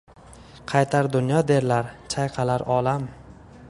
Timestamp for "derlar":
1.53-1.93